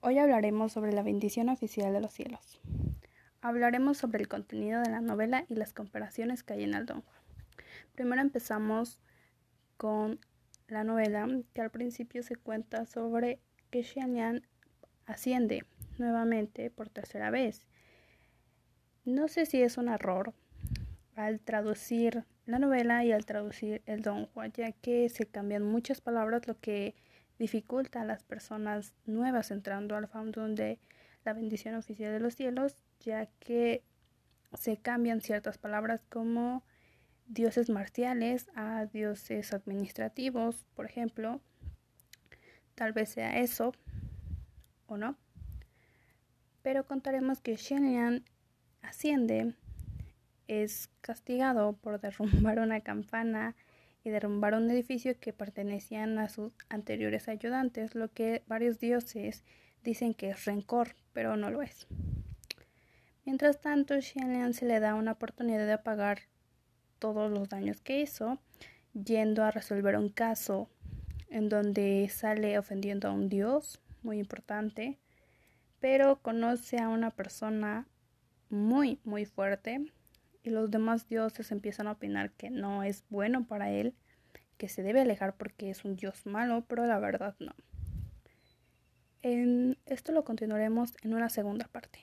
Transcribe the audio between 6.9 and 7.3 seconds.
Juan.